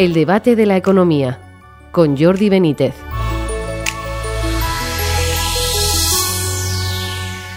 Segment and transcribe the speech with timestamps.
[0.00, 1.38] El debate de la economía
[1.92, 2.94] con Jordi Benítez.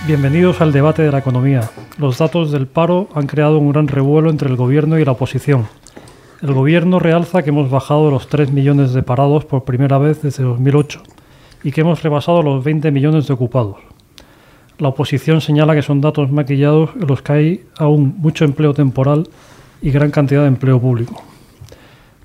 [0.05, 1.71] Bienvenidos al debate de la economía.
[1.97, 5.69] Los datos del paro han creado un gran revuelo entre el gobierno y la oposición.
[6.41, 10.43] El gobierno realza que hemos bajado los 3 millones de parados por primera vez desde
[10.43, 11.01] 2008
[11.63, 13.77] y que hemos rebasado los 20 millones de ocupados.
[14.79, 19.29] La oposición señala que son datos maquillados en los que hay aún mucho empleo temporal
[19.81, 21.23] y gran cantidad de empleo público.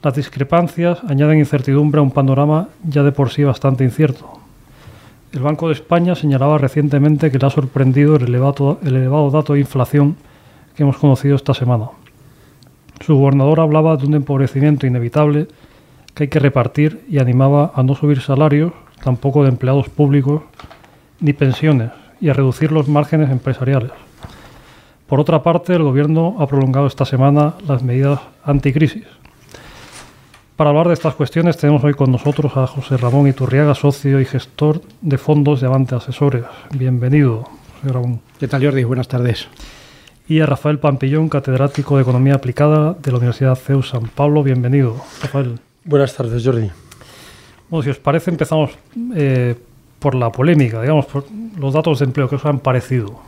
[0.03, 4.31] Las discrepancias añaden incertidumbre a un panorama ya de por sí bastante incierto.
[5.33, 9.55] El Banco de España señalaba recientemente que le ha sorprendido el elevado, el elevado dato
[9.55, 10.17] de inflación
[10.75, 11.91] que hemos conocido esta semana.
[13.01, 15.49] Su gobernador hablaba de un empobrecimiento inevitable
[16.15, 20.43] que hay que repartir y animaba a no subir salarios, tampoco de empleados públicos,
[21.21, 21.91] ni pensiones,
[22.21, 23.93] y a reducir los márgenes empresariales.
[25.09, 29.05] Por otra parte, el Gobierno ha prolongado esta semana las medidas anticrisis.
[30.59, 34.25] Para hablar de estas cuestiones tenemos hoy con nosotros a José Ramón Iturriaga, socio y
[34.25, 36.43] gestor de fondos de Avante Asesores.
[36.75, 37.45] Bienvenido,
[37.77, 38.21] José Ramón.
[38.41, 38.83] ¿Qué tal, Jordi?
[38.83, 39.47] Buenas tardes.
[40.27, 44.43] Y a Rafael Pampillón, catedrático de Economía Aplicada de la Universidad CEU San Pablo.
[44.43, 45.61] Bienvenido, Rafael.
[45.85, 46.73] Buenas tardes, Jordi.
[47.71, 48.73] Bueno, si os parece, empezamos
[49.15, 49.55] eh,
[50.01, 53.21] por la polémica, digamos, por los datos de empleo que os han parecido.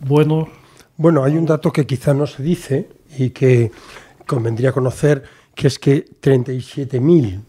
[0.00, 0.48] ¿Buenos?
[0.96, 3.70] Bueno, hay un dato que quizá no se dice y que
[4.26, 7.42] convendría conocer que es que 37.000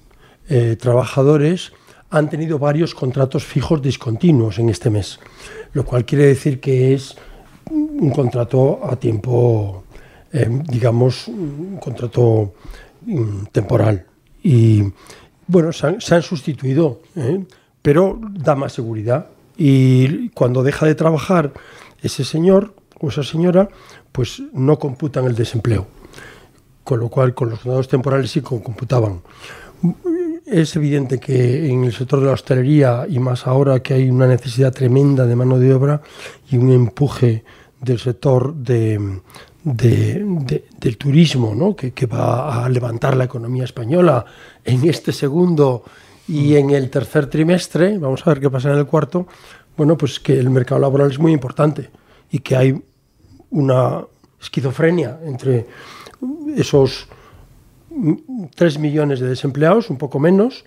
[0.49, 1.71] eh, trabajadores
[2.09, 5.17] han tenido varios contratos fijos discontinuos en este mes,
[5.71, 7.15] lo cual quiere decir que es
[7.69, 9.85] un contrato a tiempo,
[10.33, 12.53] eh, digamos, un contrato
[13.05, 14.05] mm, temporal.
[14.43, 14.83] Y
[15.47, 17.45] bueno, se han, sustituido, ¿eh?
[17.81, 19.27] pero da más seguridad.
[19.55, 21.53] Y cuando deja de trabajar
[22.01, 23.69] ese señor o esa señora,
[24.11, 26.00] pues no computan el desempleo
[26.91, 29.21] con lo cual con los contratos temporales sí computaban.
[30.45, 34.27] Es evidente que en el sector de la hostelería, y más ahora que hay una
[34.27, 36.01] necesidad tremenda de mano de obra
[36.49, 37.45] y un empuje
[37.79, 39.21] del sector de,
[39.63, 41.77] del turismo, ¿no?
[41.77, 44.25] que, que, va a levantar la economía española
[44.65, 45.85] en este segundo
[46.27, 49.27] y en el tercer trimestre, vamos a ver qué pasa en el cuarto,
[49.77, 51.89] bueno, pues que el mercado laboral es muy importante
[52.29, 52.83] y que hay
[53.49, 54.03] una
[54.41, 55.67] esquizofrenia entre
[56.55, 57.07] esos
[58.55, 60.65] 3 millones de desempleados, un poco menos,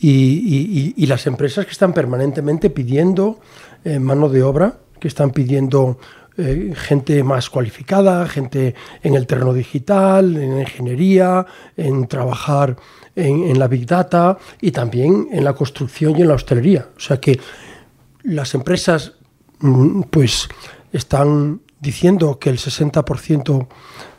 [0.00, 3.40] y, las empresas que están permanentemente pidiendo
[3.84, 5.98] eh, mano de obra, que están pidiendo
[6.36, 11.44] eh, gente más cualificada, gente en el terreno digital, en ingeniería,
[11.76, 12.76] en trabajar
[13.16, 16.88] en, en, la Big Data y también en la construcción y en la hostelería.
[16.96, 17.40] O sea que
[18.22, 19.14] las empresas
[19.60, 20.48] mm, pues
[20.92, 23.66] están diciendo que el 60%,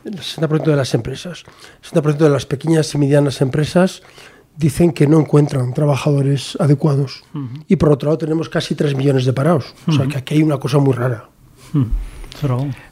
[0.04, 1.44] el 60 de las empresas,
[1.82, 4.02] el 60% de las pequeñas y medianas empresas
[4.56, 7.24] dicen que no encuentran trabajadores adecuados.
[7.66, 9.74] Y por otro lado tenemos casi 3 millones de parados.
[9.86, 11.28] O sea que aquí hay una cosa muy rara.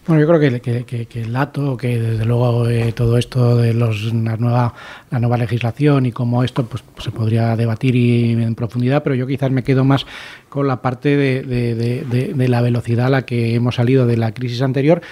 [0.07, 4.37] Bueno, yo creo que, el dato, que desde luego eh, todo esto de los, la,
[4.37, 4.75] nueva,
[5.11, 9.27] la nueva legislación y cómo esto pues, se podría debatir y, en profundidad, pero yo
[9.27, 10.07] quizás me quedo más
[10.49, 14.61] con la parte de, de la velocidad a la que hemos salido de la crisis
[14.61, 15.03] anterior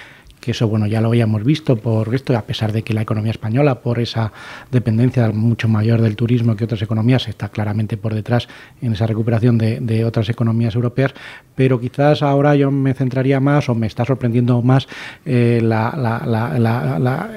[0.47, 3.33] que eso bueno ya lo habíamos visto por esto, a pesar de que la economía
[3.33, 4.33] española, por esa
[4.71, 8.47] dependencia mucho mayor del turismo que otras economías, está claramente por detrás
[8.81, 11.15] en esa recuperación de, otras economías europeas,
[11.57, 14.87] pero quizás ahora yo me centraría más o me está sorprendiendo más
[15.25, 17.31] eh, la, la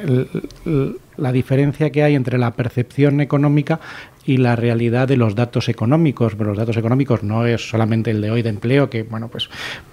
[1.32, 3.80] diferencia que hay entre la percepción económica
[4.26, 6.36] y la realidad de los datos económicos.
[6.36, 9.50] Pero los datos económicos no es solamente el de hoy de empleo, que bueno, pues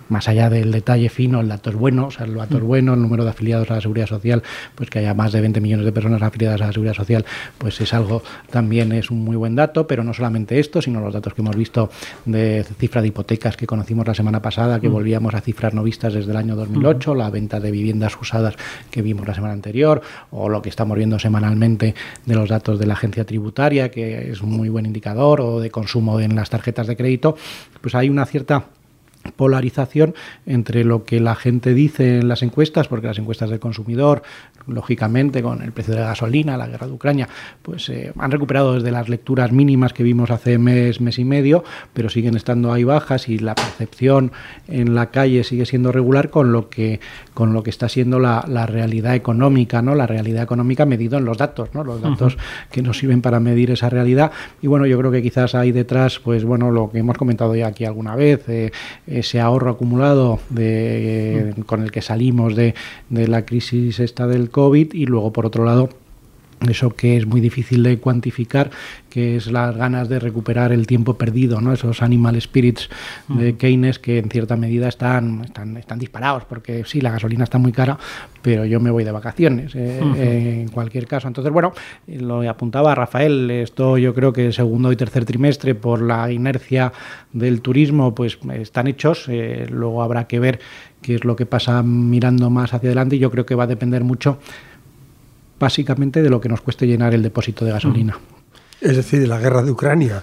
[0.08, 2.66] más allá del detalle fino, el dato es bueno, o sea, el dato es mm.
[2.66, 4.42] bueno, el número de afiliados a la seguridad social,
[4.74, 7.24] pues que haya más de 20 millones de personas afiliadas a la seguridad social,
[7.58, 11.12] pues es algo, también es un muy buen dato, pero no solamente esto, sino los
[11.12, 11.90] datos que hemos visto
[12.24, 14.92] de cifra de hipotecas que conocimos la semana pasada, que mm.
[14.92, 17.18] volvíamos a cifras no vistas desde el año 2008, mm.
[17.18, 18.54] la venta de viviendas usadas
[18.90, 22.86] que vimos la semana anterior, o lo que estamos viendo semanalmente de los datos de
[22.86, 26.86] la agencia tributaria, que es un muy buen indicador, o de consumo en las tarjetas
[26.86, 27.36] de crédito,
[27.80, 28.64] pues hay una cierta
[29.32, 30.14] polarización
[30.46, 34.22] entre lo que la gente dice en las encuestas, porque las encuestas del consumidor,
[34.66, 37.28] lógicamente con el precio de la gasolina, la guerra de Ucrania,
[37.62, 41.64] pues eh, han recuperado desde las lecturas mínimas que vimos hace mes, mes y medio,
[41.92, 44.32] pero siguen estando ahí bajas y la percepción
[44.68, 47.00] en la calle sigue siendo regular con lo que,
[47.34, 49.94] con lo que está siendo la, realidad económica, ¿no?
[49.94, 51.84] La realidad económica medido en los datos, ¿no?
[51.84, 52.36] Los datos
[52.70, 54.32] que nos sirven para medir esa realidad.
[54.60, 57.68] Y bueno, yo creo que quizás hay detrás, pues bueno, lo que hemos comentado ya
[57.68, 58.72] aquí alguna vez, eh,
[59.16, 62.74] ese ahorro acumulado de, con el que salimos de,
[63.08, 65.88] de la crisis esta del COVID y luego por otro lado
[66.68, 68.70] eso que es muy difícil de cuantificar,
[69.10, 71.72] que es las ganas de recuperar el tiempo perdido, ¿no?
[71.72, 72.88] esos animal spirits
[73.28, 77.58] de Keynes que en cierta medida están, están, están disparados, porque sí, la gasolina está
[77.58, 77.98] muy cara,
[78.42, 81.28] pero yo me voy de vacaciones eh, eh, en cualquier caso.
[81.28, 81.72] Entonces, bueno,
[82.06, 86.92] lo apuntaba Rafael, esto yo creo que el segundo y tercer trimestre, por la inercia
[87.32, 90.60] del turismo, pues están hechos, eh, luego habrá que ver
[91.02, 93.68] qué es lo que pasa mirando más hacia adelante y yo creo que va a
[93.68, 94.38] depender mucho
[95.58, 98.18] básicamente de lo que nos cueste llenar el depósito de gasolina.
[98.80, 100.20] Es decir, de la guerra de Ucrania,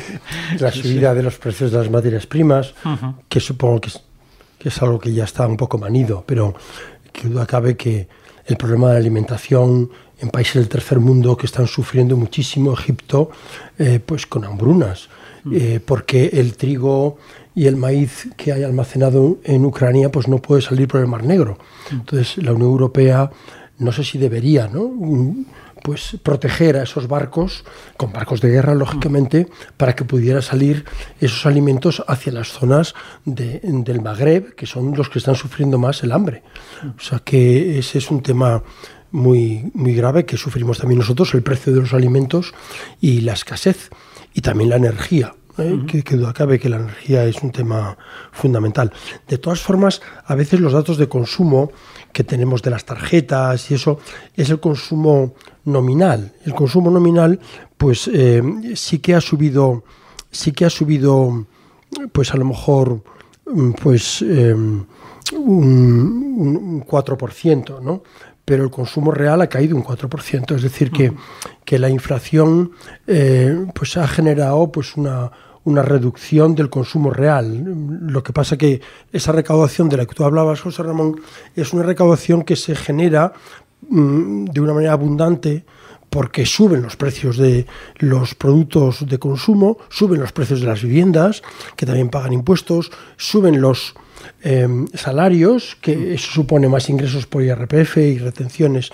[0.60, 2.74] la subida de los precios de las materias primas,
[3.28, 4.02] que supongo que es,
[4.58, 6.54] que es, algo que ya está un poco manido, pero
[7.12, 8.08] que duda cabe que
[8.44, 13.30] el problema de la alimentación en países del tercer mundo que están sufriendo muchísimo, Egipto,
[13.78, 15.08] eh, pues con hambrunas,
[15.52, 17.18] eh, porque el trigo
[17.54, 21.24] y el maíz que hay almacenado en Ucrania pues no puede salir por el Mar
[21.24, 21.58] Negro.
[21.90, 23.30] Entonces la Unión Europea
[23.78, 24.90] no sé si debería, ¿no?
[25.82, 27.64] pues proteger a esos barcos,
[27.96, 29.46] con barcos de guerra, lógicamente,
[29.76, 30.84] para que pudiera salir
[31.20, 32.94] esos alimentos hacia las zonas
[33.24, 36.42] del Magreb, que son los que están sufriendo más el hambre.
[36.96, 38.64] O sea que ese es un tema
[39.12, 42.52] muy, muy grave que sufrimos también nosotros, el precio de los alimentos
[43.00, 43.90] y la escasez,
[44.34, 45.34] y también la energía.
[45.58, 45.84] ¿Eh?
[45.86, 47.96] que, que, duda cabe que la energía es un tema
[48.32, 48.92] fundamental.
[49.28, 51.70] De todas formas, a veces los datos de consumo
[52.12, 53.98] que tenemos de las tarjetas y eso
[54.34, 56.32] es el consumo nominal.
[56.44, 57.38] El consumo nominal,
[57.76, 58.42] pues eh,
[58.74, 59.84] sí que ha subido,
[60.30, 61.46] sí que ha subido,
[62.12, 63.02] pues a lo mejor,
[63.46, 64.84] mm, pues eh, un,
[65.36, 68.02] un, 4%, ¿no?
[68.46, 71.12] Pero el consumo real ha caído un 4%, es decir, que,
[71.64, 72.70] que la inflación
[73.08, 75.32] eh, pues ha generado pues una,
[75.64, 77.64] una reducción del consumo real.
[78.02, 78.80] Lo que pasa que
[79.12, 81.20] esa recaudación de la que tú hablabas, José Ramón,
[81.56, 83.32] es una recaudación que se genera
[83.90, 85.66] mmm, de una manera abundante
[86.08, 87.66] porque suben los precios de
[87.96, 91.42] los productos de consumo, suben los precios de las viviendas,
[91.74, 93.96] que también pagan impuestos, suben los
[94.42, 98.90] eh, salarios, que eso supone más ingresos por IRPF y retenciones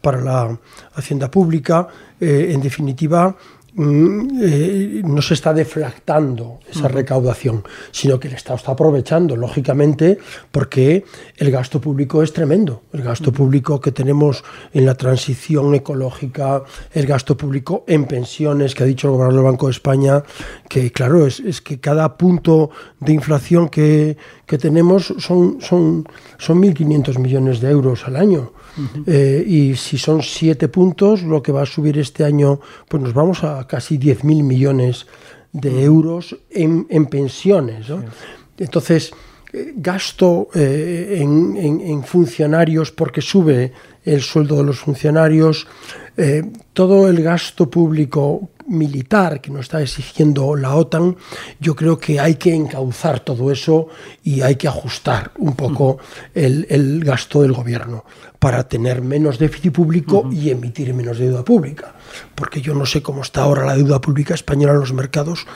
[0.00, 0.58] para la
[0.94, 1.88] hacienda pública.
[2.20, 3.36] Eh, en definitiva,
[3.76, 10.16] Mm, eh, no se está deflactando esa recaudación, sino que el Estado está aprovechando, lógicamente,
[10.52, 11.04] porque
[11.36, 12.82] el gasto público es tremendo.
[12.92, 18.84] El gasto público que tenemos en la transición ecológica, el gasto público en pensiones, que
[18.84, 20.22] ha dicho el gobernador del Banco de España,
[20.68, 22.70] que claro, es, es que cada punto
[23.00, 26.06] de inflación que, que tenemos son, son,
[26.38, 28.52] son 1.500 millones de euros al año.
[29.06, 33.14] Eh, y si son siete puntos, lo que va a subir este año, pues nos
[33.14, 35.06] vamos a casi 10.000 millones
[35.52, 37.88] de euros en, en pensiones.
[37.88, 38.02] ¿no?
[38.58, 39.12] Entonces,
[39.52, 43.72] eh, gasto eh, en, en, en, funcionarios porque sube
[44.04, 45.68] el sueldo de los funcionarios,
[46.16, 46.42] eh,
[46.74, 51.16] todo el gasto público militar que nos está exigiendo la OTAN,
[51.60, 53.88] yo creo que hay que encauzar todo eso
[54.22, 55.98] y hay que ajustar un poco
[56.34, 58.04] el, el gasto del gobierno
[58.44, 60.34] para tener menos déficit público uh -huh.
[60.34, 61.94] y emitir menos deuda pública.
[62.34, 65.46] Porque yo no sé cómo está ahora la deuda pública española en los mercados,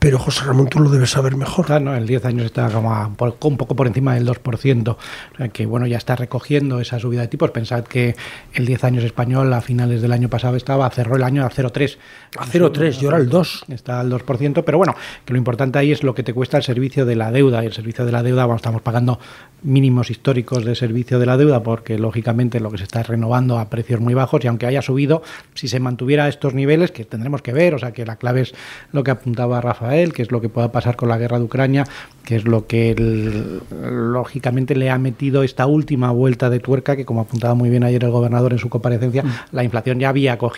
[0.00, 1.66] pero José Ramón tú lo debes saber mejor.
[1.66, 4.96] Claro, el 10 años está como a, un poco por encima del 2%, o
[5.36, 7.52] sea que bueno, ya está recogiendo esa subida de tipos.
[7.52, 8.16] Pensad que
[8.54, 11.98] el 10 años español a finales del año pasado estaba, cerró el año a 0,3.
[12.38, 13.66] A 0,3, y ahora el 2.
[13.68, 16.62] Está al 2%, pero bueno, que lo importante ahí es lo que te cuesta el
[16.62, 17.62] servicio de la deuda.
[17.62, 19.18] Y el servicio de la deuda, bueno, estamos pagando
[19.62, 23.70] mínimos históricos de servicio de la deuda porque lógicamente lo que se está renovando a
[23.70, 25.22] precios muy bajos y aunque haya subido,
[25.54, 28.54] si se mantuviera estos niveles, que tendremos que ver, o sea que la clave es
[28.92, 31.84] lo que apuntaba Rafael, que es lo que pueda pasar con la guerra de Ucrania,
[32.24, 37.04] que es lo que el, lógicamente le ha metido esta última vuelta de tuerca, que
[37.04, 39.32] como apuntaba muy bien ayer el gobernador en su comparecencia, mm.
[39.52, 40.51] la inflación ya había cogido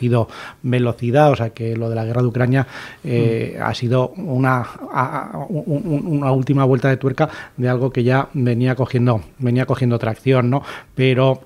[0.62, 2.66] velocidad, o sea que lo de la guerra de Ucrania
[3.02, 3.62] eh, mm.
[3.62, 8.74] ha sido una, a, un, una última vuelta de tuerca de algo que ya venía
[8.74, 10.62] cogiendo, venía cogiendo tracción, ¿no?
[10.94, 11.42] Pero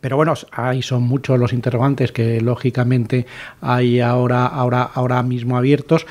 [0.00, 3.26] pero bueno, ahí son muchos los interrogantes que lógicamente
[3.60, 6.06] hay ahora, ahora, ahora mismo abiertos,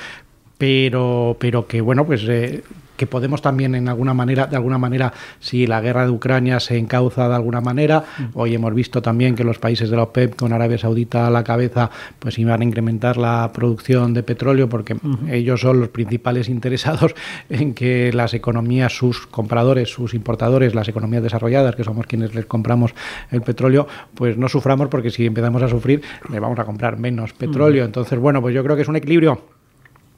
[0.57, 2.63] pero, pero que bueno, pues eh,
[3.01, 6.77] que podemos también en alguna manera, de alguna manera, si la guerra de Ucrania se
[6.77, 8.03] encauza de alguna manera,
[8.35, 11.43] hoy hemos visto también que los países de la OPEP con Arabia Saudita a la
[11.43, 11.89] cabeza,
[12.19, 15.31] pues iban a incrementar la producción de petróleo porque uh -huh.
[15.31, 17.15] ellos son los principales interesados
[17.49, 22.45] en que las economías, sus compradores, sus importadores, las economías desarrolladas, que somos quienes les
[22.45, 22.93] compramos
[23.31, 27.33] el petróleo, pues no suframos porque si empezamos a sufrir, le vamos a comprar menos
[27.33, 27.81] petróleo.
[27.81, 27.87] Uh -huh.
[27.87, 29.41] Entonces, bueno, pues yo creo que es un equilibrio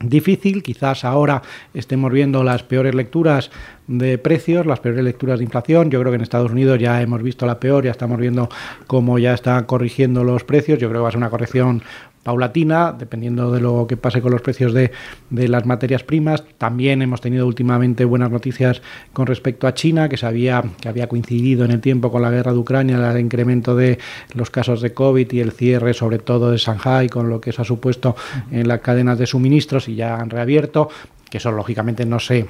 [0.03, 0.63] difícil.
[0.63, 1.41] Quizás ahora
[1.73, 3.51] estemos viendo las peores lecturas
[3.87, 5.89] de precios, las peores lecturas de inflación.
[5.89, 8.49] Yo creo que en Estados Unidos ya hemos visto la peor, ya estamos viendo
[8.87, 10.79] cómo ya están corrigiendo los precios.
[10.79, 11.81] Yo creo que va a ser una corrección
[12.23, 14.91] paulatina, dependiendo de lo que pase con los precios de,
[15.29, 16.43] de, las materias primas.
[16.57, 21.65] También hemos tenido últimamente buenas noticias con respecto a China, que, sabía, que había coincidido
[21.65, 23.99] en el tiempo con la guerra de Ucrania, el incremento de
[24.33, 27.61] los casos de COVID y el cierre sobre todo de Shanghai, con lo que eso
[27.61, 28.15] ha supuesto
[28.51, 30.89] en las cadenas de suministros y ya han reabierto,
[31.29, 32.47] que eso lógicamente no se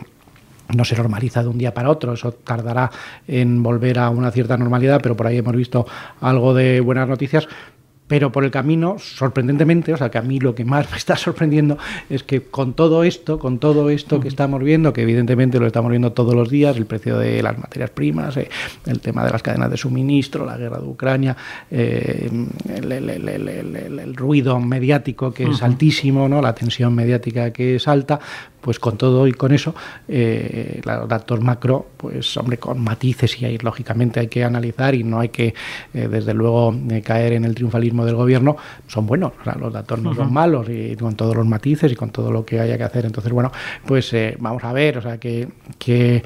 [0.69, 2.89] no se normaliza de un día para otro, eso tardará
[3.27, 5.85] en volver a una cierta normalidad, pero por ahí hemos visto
[6.21, 7.47] algo de buenas noticias
[8.13, 11.15] pero por el camino, sorprendentemente, o sea que a mí lo que más me está
[11.15, 11.79] sorprendiendo
[12.11, 15.89] es que con todo esto, con todo esto que estamos viendo, que evidentemente lo estamos
[15.89, 18.49] viendo todos los días, el precio de las materias primas, eh,
[18.85, 21.35] el tema de las cadenas de suministro, la guerra de Ucrania,
[21.71, 22.29] eh,
[22.69, 26.39] el, el, el, el, ruido mediático que es altísimo, ¿no?
[26.39, 28.19] la tensión mediática que es alta,
[28.63, 29.75] pues con todo y con eso,
[30.07, 35.03] eh, los datos macro, pues hombre, con matices y ahí lógicamente hay que analizar y
[35.03, 35.53] no hay que,
[35.93, 38.55] eh, desde luego, eh, caer en el triunfalismo del gobierno,
[38.87, 40.17] son buenos, o sea, los datos no uh -huh.
[40.17, 43.05] son malos y con todos los matices y con todo lo que haya que hacer.
[43.05, 43.51] Entonces, bueno,
[43.85, 46.23] pues eh, vamos a ver, o sea, que, que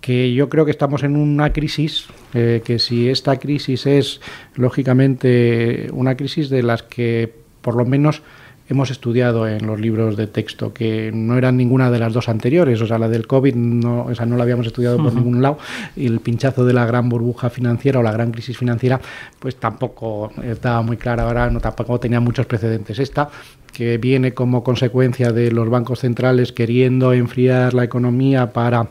[0.00, 4.20] que yo creo que estamos en una crisis, eh, que si esta crisis es
[4.54, 8.22] lógicamente una crisis de las que por lo menos
[8.68, 12.80] hemos estudiado en los libros de texto, que no eran ninguna de las dos anteriores,
[12.80, 15.14] o sea, la del COVID no, o sea, no la habíamos estudiado por uh -huh.
[15.14, 15.58] ningún lado,
[15.94, 19.00] y el pinchazo de la gran burbuja financiera o la gran crisis financiera,
[19.38, 22.98] pues tampoco estaba muy clara, ahora no tampoco tenía muchos precedentes.
[22.98, 23.28] Esta
[23.72, 28.88] que viene como consecuencia de los bancos centrales queriendo enfriar la economía para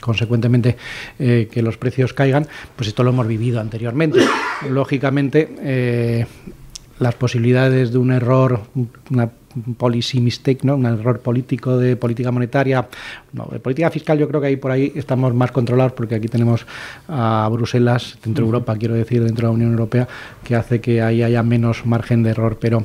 [0.00, 0.76] consecuentemente
[1.18, 2.46] eh, que los precios caigan,
[2.76, 4.20] pues esto lo hemos vivido anteriormente.
[4.68, 6.26] Lógicamente, eh,
[6.98, 8.60] las posibilidades de un error,
[9.10, 9.30] una
[9.76, 10.76] policy mistake, ¿no?
[10.76, 12.88] un error político de política monetaria,
[13.32, 16.28] no, de política fiscal yo creo que ahí por ahí estamos más controlados porque aquí
[16.28, 16.66] tenemos
[17.08, 20.08] a Bruselas, dentro de Europa, quiero decir, dentro de la Unión Europea,
[20.42, 22.82] que hace que ahí haya menos margen de error, pero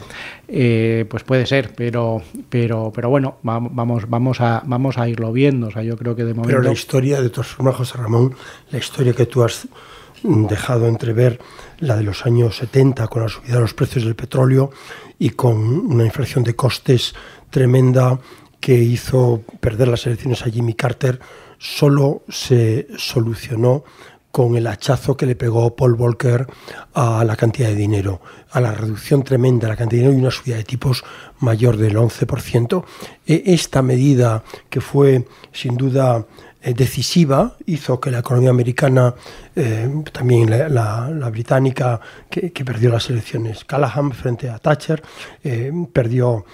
[0.48, 5.68] eh, pues puede ser, pero pero pero bueno, vamos vamos a vamos a irlo viendo,
[5.68, 8.36] o sea, yo creo que de momento Pero la historia de todas formas, José Ramón,
[8.72, 9.68] la historia que tú has
[10.24, 11.40] dejado entrever
[11.80, 14.72] la de los años 70 con la subida de los precios del petróleo
[15.18, 17.14] y con una inflación de costes
[17.50, 18.20] tremenda
[18.60, 21.20] que hizo perder las elecciones a Jimmy Carter,
[21.58, 23.84] solo se solucionó
[24.32, 26.46] con el hachazo que le pegó Paul Volcker
[26.94, 28.22] a la cantidad de dinero,
[28.52, 31.04] a la reducción tremenda de la cantidad de dinero y una subida de tipos
[31.40, 32.84] mayor del 11%.
[33.26, 36.26] Esta medida, que fue sin duda
[36.62, 39.16] eh, decisiva hizo que la economía americana,
[39.56, 45.02] eh, también la, británica, que, perdió las elecciones, Callahan frente a Thatcher,
[45.44, 46.46] eh, perdió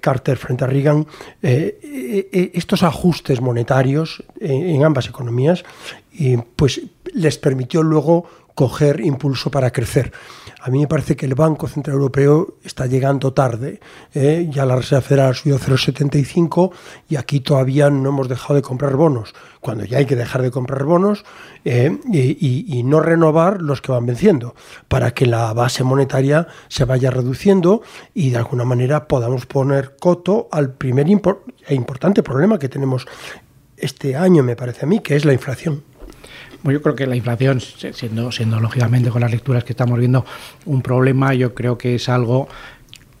[0.00, 1.06] Carter frente a Reagan,
[1.40, 5.64] estos ajustes monetarios en ambas economías,
[6.12, 6.80] y, pues
[7.12, 10.12] les permitió luego coger impulso para crecer.
[10.60, 13.80] A mí me parece que el Banco Central Europeo está llegando tarde.
[14.12, 14.48] ¿eh?
[14.50, 16.70] Ya la Reserva Federal ha subido 0,75
[17.08, 20.50] y aquí todavía no hemos dejado de comprar bonos, cuando ya hay que dejar de
[20.50, 21.24] comprar bonos
[21.64, 24.54] eh, y, no renovar los que van venciendo,
[24.88, 27.80] para que la base monetaria se vaya reduciendo
[28.12, 33.06] y de alguna manera podamos poner coto al primer impor e importante problema que tenemos
[33.78, 35.89] este año, me parece a mí, que es la inflación.
[36.64, 40.24] Yo creo que la inflación, siendo, siendo lógicamente con las lecturas que estamos viendo
[40.66, 42.48] un problema, yo creo que es algo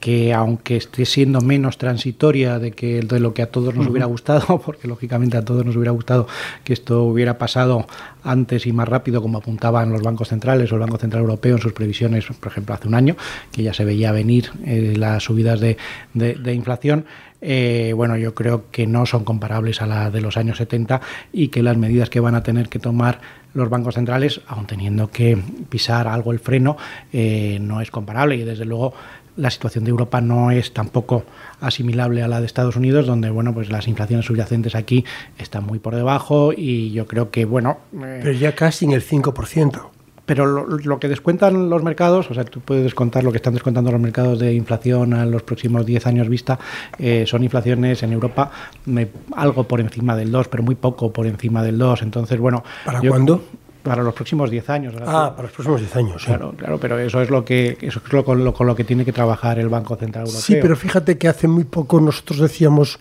[0.00, 4.06] que aunque esté siendo menos transitoria de que de lo que a todos nos hubiera
[4.06, 6.26] gustado, porque lógicamente a todos nos hubiera gustado
[6.64, 7.86] que esto hubiera pasado
[8.24, 11.62] antes y más rápido, como apuntaban los bancos centrales o el Banco Central Europeo en
[11.62, 13.16] sus previsiones, por ejemplo, hace un año,
[13.52, 15.76] que ya se veía venir eh, las subidas de,
[16.14, 17.04] de, de inflación,
[17.42, 21.00] eh, bueno, yo creo que no son comparables a la de los años 70
[21.32, 23.20] y que las medidas que van a tener que tomar
[23.54, 25.36] los bancos centrales, aun teniendo que
[25.68, 26.76] pisar algo el freno,
[27.12, 28.94] eh, no es comparable y desde luego
[29.36, 31.24] la situación de Europa no es tampoco
[31.60, 35.04] asimilable a la de Estados Unidos, donde bueno, pues las inflaciones subyacentes aquí
[35.38, 39.02] están muy por debajo y yo creo que bueno, eh, pero ya casi en el
[39.02, 39.90] 5%
[40.30, 43.52] pero lo, lo, que descuentan los mercados, o sea, tú puedes descontar lo que están
[43.52, 46.56] descontando los mercados de inflación a los próximos 10 años vista,
[47.00, 48.48] eh, son inflaciones en Europa
[48.86, 52.02] me, algo por encima del 2, pero muy poco por encima del 2.
[52.02, 52.62] Entonces, bueno.
[52.84, 53.42] ¿Para yo, cuándo?
[53.82, 54.94] Para los próximos 10 años.
[55.06, 56.24] Ah, para los próximos 10 años.
[56.24, 56.56] Claro, sí.
[56.58, 59.04] claro, pero eso es lo que eso es lo, con, lo, con lo que tiene
[59.04, 60.42] que trabajar el Banco Central Europeo.
[60.42, 62.98] Sí, pero fíjate que hace muy poco nosotros decíamos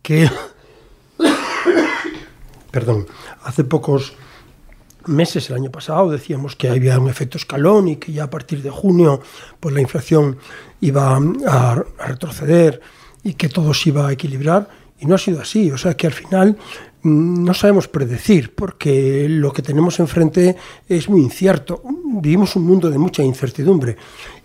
[0.00, 0.30] que.
[2.70, 3.06] Perdón,
[3.44, 4.14] hace pocos
[5.06, 8.62] meses el año pasado decíamos que había un efecto escalón y que ya a partir
[8.62, 9.20] de junio
[9.60, 10.38] pues la inflación
[10.80, 12.80] iba a, a retroceder
[13.22, 14.68] y que todo se iba a equilibrar
[15.00, 15.70] y no ha sido así.
[15.70, 16.56] O sea que al final
[17.02, 20.56] no sabemos predecir porque lo que tenemos enfrente
[20.88, 21.82] es muy incierto.
[22.20, 23.96] Vivimos un mundo de mucha incertidumbre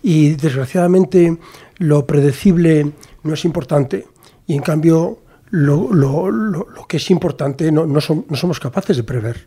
[0.02, 1.38] y desgraciadamente
[1.78, 4.06] lo predecible no es importante
[4.46, 5.18] y en cambio
[5.50, 9.46] lo, lo, lo, lo que es importante no, no, no somos capaces de prever.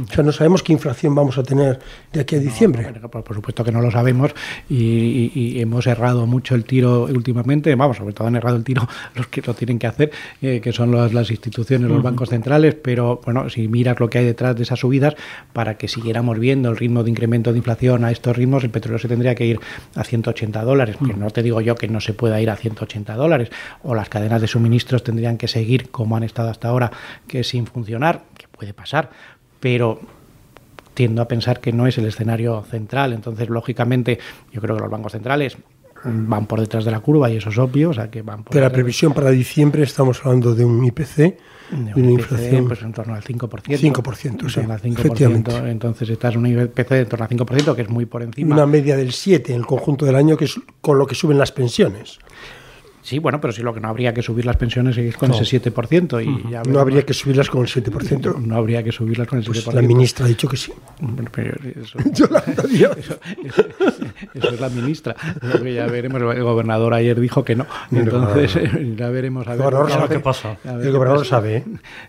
[0.00, 1.78] O sea, no sabemos qué inflación vamos a tener
[2.12, 2.92] de aquí a diciembre.
[3.00, 4.32] No, por, por, supuesto que no lo sabemos
[4.68, 7.74] y, y, y, hemos errado mucho el tiro últimamente.
[7.74, 10.72] Vamos, sobre todo han errado el tiro los que lo tienen que hacer, eh, que
[10.72, 12.04] son las, las instituciones, los uh -huh.
[12.04, 12.74] bancos centrales.
[12.74, 15.14] Pero bueno, si miras lo que hay detrás de esas subidas,
[15.52, 18.98] para que siguiéramos viendo el ritmo de incremento de inflación a estos ritmos, el petróleo
[18.98, 19.60] se tendría que ir
[19.94, 20.96] a 180 dólares.
[21.00, 21.08] Uh -huh.
[21.08, 23.50] Que no te digo yo que no se pueda ir a 180 dólares.
[23.82, 26.90] O las cadenas de suministros tendrían que seguir como han estado hasta ahora,
[27.26, 29.10] que sin funcionar, que puede pasar
[29.62, 30.00] pero
[30.92, 33.12] tiendo a pensar que no es el escenario central.
[33.12, 34.18] Entonces, lógicamente,
[34.52, 35.56] yo creo que los bancos centrales
[36.04, 37.90] van por detrás de la curva y eso es obvio.
[37.90, 41.16] O sea, que van por de la previsión para diciembre estamos hablando de un IPC,
[41.16, 41.36] de,
[41.70, 43.38] de una IPC, inflación pues en torno al 5%.
[43.38, 45.68] 5%, sí, al 5%.
[45.68, 48.56] Entonces estás en un IPC de en torno al 5%, que es muy por encima.
[48.56, 51.38] Una media del 7% en el conjunto del año, que es con lo que suben
[51.38, 52.18] las pensiones.
[53.02, 55.40] Sí, bueno, pero sí lo que no habría que subir las pensiones es con no.
[55.40, 56.24] ese 7%.
[56.24, 58.36] Y ya no habría que subirlas con el 7%.
[58.38, 59.72] No, habría que subirlas con el pues 7%.
[59.72, 60.72] La ministra ha dicho que sí.
[61.00, 62.62] Bueno, pero eso, Yolanda.
[62.62, 62.92] Eso,
[63.44, 63.64] eso,
[64.34, 65.16] eso, es la ministra.
[65.40, 66.22] Lo que ya veremos.
[66.22, 67.66] El gobernador ayer dijo que no.
[67.90, 69.48] Entonces, no, ya veremos.
[69.48, 70.58] A ver, el gobernador sabe qué pasa.
[70.64, 71.56] El gobernador sabe.
[71.56, 71.64] ¿eh?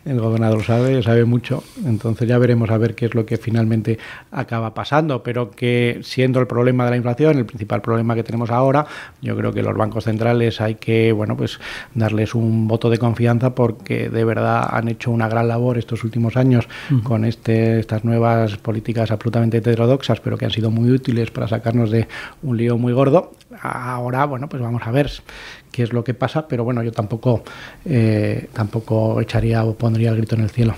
[0.06, 1.64] El gobernador sabe, sabe mucho.
[1.86, 3.98] Entonces ya veremos a ver qué es lo que finalmente
[4.30, 5.24] acaba pasando.
[5.24, 8.86] Pero que siendo el problema de la inflación, el principal problema que tenemos ahora,
[9.24, 10.83] yo creo que los bancos centrales hay que
[11.14, 11.60] bueno pues
[11.94, 16.38] darles un voto de confianza porque de verdad han hecho una gran labor estos últimos
[16.38, 16.68] años
[17.04, 21.92] con este, estas nuevas políticas absolutamente heterodoxas pero que han sido muy útiles para sacarnos
[21.92, 22.08] de
[22.42, 25.12] un lío muy gordo ahora bueno pues vamos a ver
[25.72, 27.44] qué es lo que pasa pero bueno yo tampoco
[27.86, 30.76] eh, tampoco echaría o pondría el grito en el cielo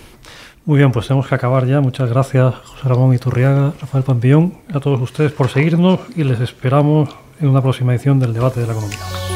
[0.65, 1.79] muy bien, pues tenemos que acabar ya.
[1.79, 7.09] Muchas gracias, José Ramón Iturriaga, Rafael Pampillón, a todos ustedes por seguirnos y les esperamos
[7.39, 9.34] en una próxima edición del debate de la economía.